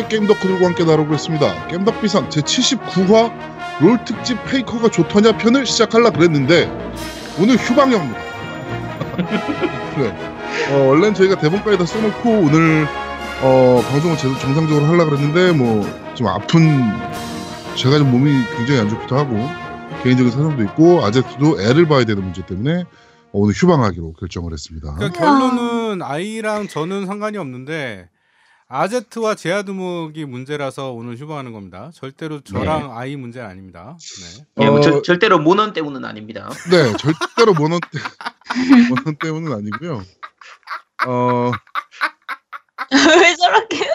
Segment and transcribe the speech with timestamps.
[0.00, 1.66] 오늘의 게임 덕후들과 함께 다뤄보겠습니다.
[1.68, 3.32] 게임 덕 비상 제79화
[3.80, 6.66] 롤 특집 페이커가 좋더냐 편을 시작하려 그랬는데
[7.38, 8.18] 오늘 휴방이옵니다.
[9.98, 10.72] 네.
[10.72, 12.86] 어, 원래는 저희가 대본까지 다 써놓고 오늘
[13.42, 16.82] 어, 방송을 제대로 정상적으로 하려 그랬는데 뭐 좀 아픈
[17.76, 19.48] 제가 좀 몸이 굉장히 안 좋기도 하고
[20.02, 22.84] 개인적인 사정도 있고 아제트도 애를 봐야 되는 문제 때문에
[23.32, 24.96] 오늘 휴방하기로 결정을 했습니다.
[24.96, 28.08] 그러니까 결론은 아이랑 저는 상관이 없는데
[28.72, 31.90] 아제트와 제아두목이 문제라서 오늘 휴방하는 겁니다.
[31.92, 33.98] 절대로 저랑 아이 문제는 아닙니다.
[34.54, 34.64] 네.
[34.64, 36.48] 예, 뭐 어, 절- 절대로 모넌 때문은 아닙니다.
[36.70, 37.98] 네, 절대로 모넌 때
[38.88, 40.02] 모넌 때문은 아니고요.
[41.08, 41.50] 어,
[43.20, 43.90] 왜 저렇게?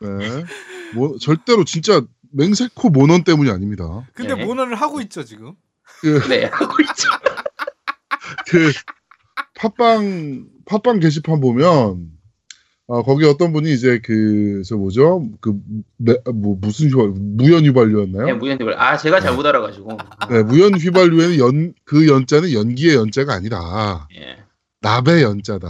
[0.00, 0.44] 네,
[0.94, 2.00] 뭐 절대로 진짜
[2.32, 4.08] 맹세코 모넌 때문이 아닙니다.
[4.14, 4.42] 근데 네.
[4.42, 5.52] 모너를 하고 있죠 지금.
[6.00, 7.10] 그, 네, 하고 있죠.
[8.48, 8.72] 그
[9.56, 12.08] 팟빵 팟빵 게시판 보면
[12.86, 18.26] 어, 거기 어떤 분이 이제 그 저 뭐죠 그뭐 무슨 휘발 무연 휘발유였나요?
[18.26, 18.74] 네, 무연대발.
[18.78, 19.96] 아, 제가 잘못 알아가지고.
[20.30, 24.36] 네, 무연 휘발유에는 연 그 연자는 연기의 연자가 아니라 예,
[24.82, 25.68] 납의 연자다.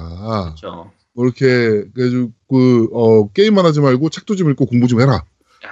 [0.56, 0.90] 그렇죠.
[1.14, 5.22] 뭐 이렇게 그래가지고 그, 어, 게임만 하지 말고 책도 좀 읽고 공부 좀 해라.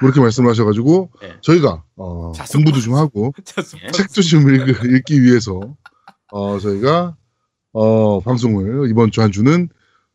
[0.00, 1.32] 뭐 이렇게 말씀을 하셔가지고 네.
[1.42, 3.90] 저희가 어, 공부도 좀 하고 자, 예.
[3.90, 5.60] 책도 좀 읽, 읽기 위해서
[6.30, 7.16] 어, 저희가
[7.72, 9.68] 어, 방송을 이번 주 한 주는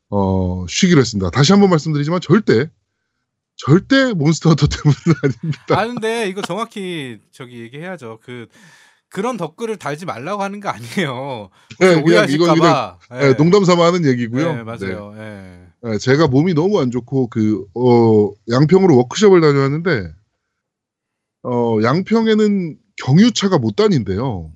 [0.10, 1.30] 어, 쉬기로 했습니다.
[1.30, 2.70] 다시 한번 말씀드리지만 절대
[3.56, 5.80] 절대 몬스터 헌터 때문은 아닙니다.
[5.80, 8.20] 아는데 이거 정확히 저기 얘기해야죠.
[8.24, 8.48] 그
[9.10, 11.50] 그런 댓글을 달지 말라고 하는 거 아니에요.
[11.80, 12.98] 네, 그냥 이건 그냥.
[13.12, 14.56] 네, 농담 삼아 하는 얘기고요.
[14.56, 15.14] 네, 맞아요.
[15.18, 15.68] 예.
[15.82, 20.14] 네, 제가 몸이 너무 안 좋고 그 어, 양평으로 워크숍을 다녀왔는데
[21.44, 24.52] 어, 양평에는 경유차가 못 다닌대요.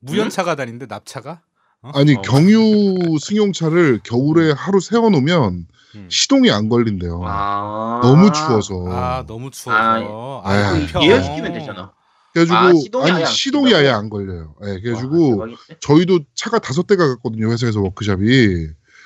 [0.00, 1.42] 무연차가 다니는데 납차가?
[1.82, 1.90] 어?
[1.94, 2.22] 아니 어.
[2.22, 6.06] 경유 승용차를 겨울에 하루 세워놓으면 음.
[6.10, 7.20] 시동이 안 걸린대요.
[7.24, 8.00] 아.
[8.02, 8.84] 너무 추워서.
[8.88, 10.42] 아 너무 추워서.
[10.44, 11.02] 아, 아.
[11.02, 11.92] 예열시키면 되잖아.
[12.32, 13.74] 그래가지고 아, 시동이 아니 아예 안 시동이?
[13.74, 14.54] 아예 안 걸려요.
[14.64, 15.76] 예, 와, 그래가지고 대박인데?
[15.80, 18.26] 저희도 차가 다섯 대가 갔거든요 회사에서 워크샵이.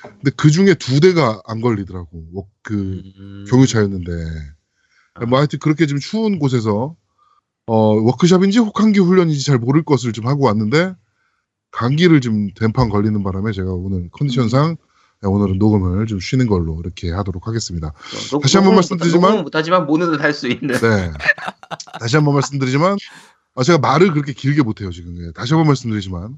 [0.03, 2.09] 근데 그 중에 두 대가 안 걸리더라고.
[2.33, 3.45] 워- 그 음.
[3.49, 4.11] 경유차였는데.
[5.15, 5.25] 아.
[5.25, 6.95] 뭐 하여튼 그렇게 좀 추운 곳에서
[7.67, 10.93] 어, 워크샵인지 혹한기 훈련인지 잘 모를 것을 좀 하고 왔는데
[11.79, 14.77] 감기를 좀 된판 걸리는 바람에 제가 오늘 컨디션상
[15.21, 17.93] 네, 오늘은 녹음을 좀 쉬는 걸로 이렇게 하도록 하겠습니다.
[18.31, 20.75] 녹- 다시 한번 말씀드리지만- 못하지만 모는은 할수 있는.
[20.75, 21.11] 네.
[21.99, 22.97] 다시 한번 말씀드리지만
[23.55, 25.15] 아, 제가 말을 그렇게 길게 못해요 지금.
[25.25, 26.37] 예, 다시 한번 말씀드리지만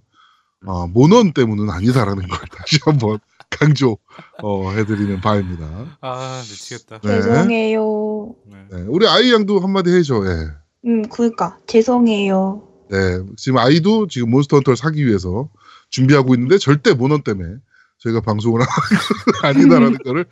[0.65, 3.19] 어, 모넌 때문은 아니다라는 걸 다시 한번
[3.49, 3.97] 강조
[4.41, 5.97] 어, 해드리는 바입니다.
[6.01, 6.99] 아 미치겠다.
[6.99, 7.07] 네.
[7.21, 8.35] 죄송해요.
[8.47, 8.57] 네.
[8.71, 10.23] 네, 우리 아이 양도 한마디 해줘.
[10.25, 10.47] 예.
[10.89, 12.66] 음, 그니까 죄송해요.
[12.89, 15.49] 네, 지금 아이도 지금 몬스터 헌터를 사기 위해서
[15.89, 17.55] 준비하고 있는데 절대 모넌 때문에
[17.99, 20.25] 저희가 방송을 하는 건 아니다라는 거를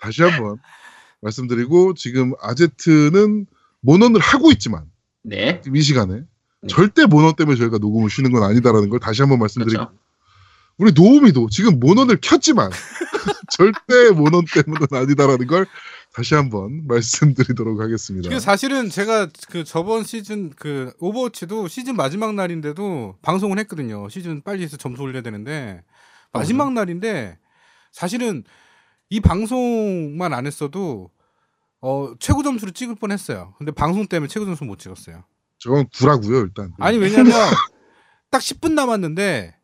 [0.00, 0.58] 다시 한번
[1.20, 3.46] 말씀드리고 지금 아제트는
[3.80, 4.84] 모넌을 하고 있지만
[5.22, 5.60] 네.
[5.62, 6.22] 지금 이 시간에
[6.60, 6.68] 네.
[6.68, 9.98] 절대 몬헌 때문에 저희가 녹음을 쉬는 건 아니다라는 걸 다시 한번 말씀드리고 그렇죠.
[10.78, 12.70] 우리 노우미도 지금 몬헌을 켰지만
[13.50, 15.66] 절대 몬헌 때문은 아니다라는 걸
[16.12, 18.30] 다시 한번 말씀드리도록 하겠습니다.
[18.30, 24.08] 그 사실은 제가 그 저번 시즌 그 오버워치도 시즌 마지막 날인데도 방송을 했거든요.
[24.08, 25.82] 시즌 빨리 해서 점수 올려야 되는데
[26.32, 27.38] 마지막 날인데
[27.92, 28.44] 사실은
[29.10, 31.10] 이 방송만 안 했어도
[31.80, 33.54] 어 최고 점수를 찍을 뻔했어요.
[33.58, 35.24] 근데 방송 때문에 최고 점수 못 찍었어요.
[35.58, 36.72] 저건 구라고요 일단.
[36.78, 37.32] 아니 왜냐면
[38.30, 39.56] 딱 10분 남았는데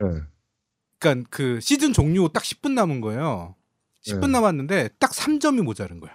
[0.00, 0.06] 네.
[1.02, 3.56] 그러니까 그 시즌 종료 딱 10분 남은 거예요.
[4.06, 4.28] 10분 네.
[4.28, 6.12] 남았는데 딱 3점이 모자른 거야.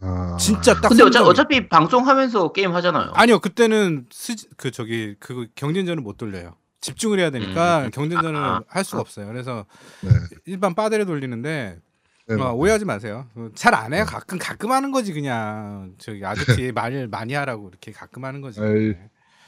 [0.00, 0.36] 아...
[0.38, 1.26] 진짜 딱 근데 어차, 3점이.
[1.26, 3.12] 어차피 방송하면서 게임 하잖아요.
[3.14, 7.90] 아니요 그때는 스, 그 저기 그 경쟁전을 못 돌려요 집중을 해야 되니까 음.
[7.90, 8.62] 경쟁전을 아, 아.
[8.68, 9.64] 할 수가 없어요 그래서
[10.02, 10.10] 네.
[10.44, 11.78] 일반 빠데를 돌리는데
[12.26, 17.08] 네, 어, 오해하지 마세요 잘 안 해요 가끔 가끔 하는 거지 그냥 저기 아저씨 말
[17.08, 18.94] 많이 하라고 이렇게 가끔 하는 거지 에이.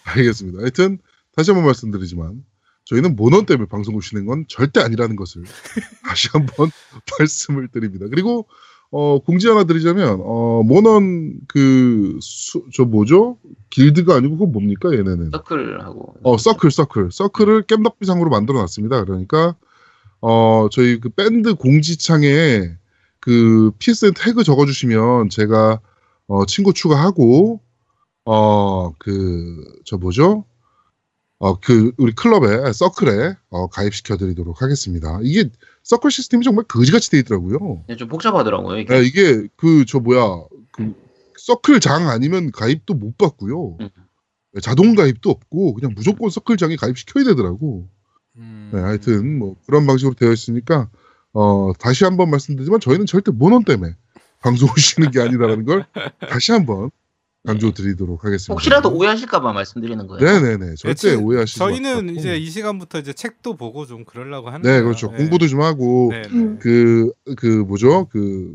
[0.05, 0.61] 알겠습니다.
[0.61, 0.99] 하여튼
[1.35, 2.45] 다시 한번 말씀드리지만
[2.87, 5.43] 저희는 모넌 때문에 방송을 쉬는 건 절대 아니라는 것을
[6.05, 6.71] 다시 한번
[7.19, 8.07] 말씀을 드립니다.
[8.11, 8.47] 그리고
[8.91, 13.39] 어, 공지 하나 드리자면 어, 모넌 그저 뭐죠?
[13.71, 15.31] 길드가 아니고 그거 뭡니까 얘네는?
[15.33, 16.15] 서클하고.
[16.23, 19.05] 어 서클 서클 서클을 깸덕비상으로 만들어 놨습니다.
[19.05, 19.57] 그러니까
[20.21, 22.71] 어 저희 그 밴드 공지창에
[23.21, 25.81] 그 PSN 태그 적어주시면 제가
[26.29, 27.61] 어 친구 추가하고
[28.25, 30.45] 어 그 저 뭐죠?
[31.39, 35.19] 어 그 우리 클럽에 서클에 어, 가입시켜드리도록 하겠습니다.
[35.23, 35.51] 이게
[35.83, 37.85] 서클 시스템이 정말 거지같이 돼 있더라고요.
[37.89, 38.79] 네, 좀 복잡하더라고요.
[38.79, 38.95] 이게.
[38.95, 40.95] 네, 이게 그 저 뭐야 그
[41.39, 43.77] 서클장 아니면 가입도 못 받고요.
[43.81, 43.89] 음.
[44.53, 47.87] 네, 자동 가입도 없고 그냥 무조건 서클장에 가입시켜야 되더라고.
[48.37, 48.71] 음.
[48.73, 50.89] 네, 하여튼 뭐 그런 방식으로 되어 있으니까
[51.33, 53.95] 어 다시 한번 말씀드리지만 저희는 절대 모논 때문에
[54.41, 55.85] 방송 오시는 게 아니다라는 걸
[56.31, 56.91] 다시 한번
[57.47, 58.53] 강조 드리도록 하겠습니다.
[58.53, 60.25] 혹시라도 오해하실까봐 말씀드리는 거예요.
[60.25, 62.17] 네네네 절대 네, 오해하시지 저희는.
[62.17, 64.83] 이제 이 시간부터 이제 책도 보고 좀 그러려고 하는 네.
[64.83, 65.19] 그렇죠 네.
[65.19, 66.29] 공부도 좀 하고 네, 네.
[66.33, 66.59] 음.
[66.59, 68.55] 그그 뭐죠 그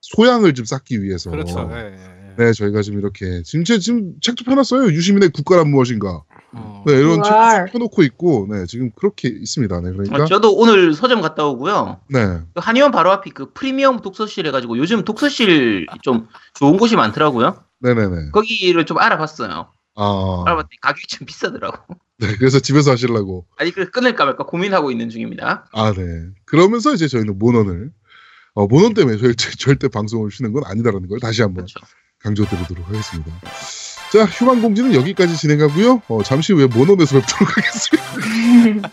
[0.00, 1.64] 소양을 좀 쌓기 위해서 그렇죠.
[1.68, 2.22] 네, 네, 네.
[2.36, 4.90] 네, 저희가 지금 이렇게 지금 제 지금 책도 펴놨어요.
[4.90, 6.22] 유시민의 국가란 무엇인가.
[6.54, 6.84] 어.
[6.86, 7.64] 네, 이런 와.
[7.64, 9.80] 책 펴놓고 있고, 네, 지금 그렇게 있습니다.
[9.80, 12.00] 네, 그러니까, 아, 저도 오늘 서점 갔다 오고요.
[12.08, 17.56] 네, 그 한의원 바로 앞이 그 프리미엄 독서실 해가지고 요즘 독서실 좀 좋은 곳이 많더라고요.
[17.82, 18.30] 네, 네, 네.
[18.32, 19.70] 거기를 좀 알아봤어요.
[19.96, 21.76] 아, 알아봤더니 가격이 좀 비싸더라고.
[22.18, 23.46] 네, 그래서 집에서 하시려고.
[23.58, 25.66] 아니 그 끊을까 말까 고민하고 있는 중입니다.
[25.72, 26.02] 아, 네.
[26.46, 27.90] 그러면서 이제 저희는 모넌을
[28.54, 31.80] 어, 모넌 때문에 저희 절- 절대 방송을 쉬는 건 아니다라는 걸 다시 한번 그렇죠.
[32.22, 33.32] 강조드리도록 하겠습니다.
[34.12, 36.02] 자, 휴방 공지는 여기까지 진행하고요.
[36.08, 38.90] 어, 잠시 후에 모넌에서 뵙도록 하겠습니다.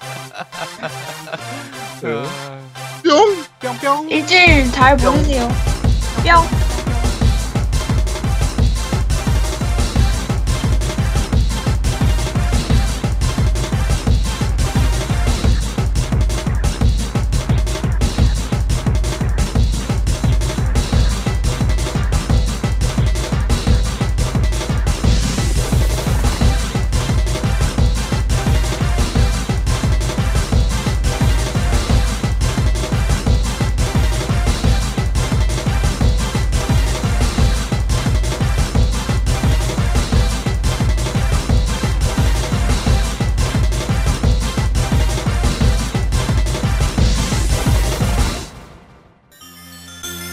[2.01, 2.09] 네.
[2.25, 2.59] 아,
[3.03, 3.43] 뿅.
[3.59, 4.09] 뿅뿅.
[4.09, 5.47] 일주일 잘 보내세요.
[6.23, 6.68] 뿅.